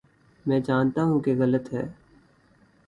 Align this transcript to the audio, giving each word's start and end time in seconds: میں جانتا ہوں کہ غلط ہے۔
میں 0.45 0.59
جانتا 0.59 1.03
ہوں 1.03 1.19
کہ 1.19 1.35
غلط 1.39 1.73
ہے۔ 1.73 1.87